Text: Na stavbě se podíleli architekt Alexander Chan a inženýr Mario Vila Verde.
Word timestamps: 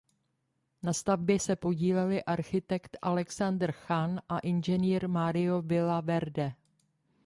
Na 0.83 0.93
stavbě 0.93 1.39
se 1.39 1.55
podíleli 1.55 2.23
architekt 2.23 2.97
Alexander 3.01 3.71
Chan 3.71 4.21
a 4.29 4.39
inženýr 4.39 5.07
Mario 5.09 5.61
Vila 5.61 6.01
Verde. 6.01 6.53